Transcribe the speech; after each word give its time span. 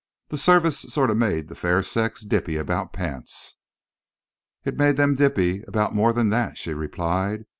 The 0.29 0.37
service 0.39 0.79
sort 0.79 1.11
of 1.11 1.17
made 1.17 1.47
the 1.47 1.53
fair 1.53 1.83
sex 1.83 2.23
dippy 2.23 2.57
about 2.57 2.91
pants." 2.91 3.57
"It 4.65 4.75
made 4.75 4.97
them 4.97 5.13
dippy 5.13 5.61
about 5.67 5.93
more 5.93 6.11
than 6.11 6.29
that," 6.29 6.57
she 6.57 6.73
replied. 6.73 7.45